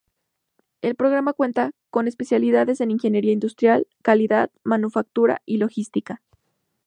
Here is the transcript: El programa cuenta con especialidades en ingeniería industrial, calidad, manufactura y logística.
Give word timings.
El 0.81 0.95
programa 0.95 1.31
cuenta 1.33 1.73
con 1.91 2.07
especialidades 2.07 2.81
en 2.81 2.89
ingeniería 2.89 3.33
industrial, 3.33 3.85
calidad, 4.01 4.49
manufactura 4.63 5.43
y 5.45 5.57
logística. 5.57 6.23